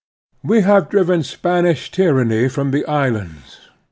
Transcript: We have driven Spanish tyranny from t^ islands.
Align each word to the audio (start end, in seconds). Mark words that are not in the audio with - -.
We 0.41 0.61
have 0.61 0.89
driven 0.89 1.21
Spanish 1.21 1.91
tyranny 1.91 2.49
from 2.49 2.71
t^ 2.71 2.81
islands. 2.89 3.59